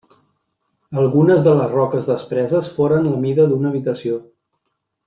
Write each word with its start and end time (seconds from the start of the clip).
Algunes 1.01 1.43
de 1.49 1.53
les 1.59 1.75
roques 1.75 2.09
despreses 2.13 2.73
foren 2.79 3.07
la 3.13 3.23
mida 3.29 3.49
d'una 3.53 3.73
habitació. 3.75 4.23